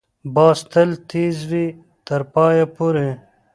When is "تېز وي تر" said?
1.09-2.21